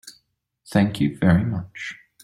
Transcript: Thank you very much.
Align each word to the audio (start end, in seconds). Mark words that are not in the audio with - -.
Thank 0.65 0.99
you 0.99 1.15
very 1.15 1.45
much. 1.45 1.93